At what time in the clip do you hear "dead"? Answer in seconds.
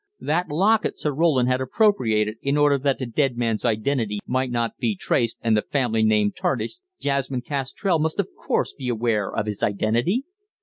3.05-3.37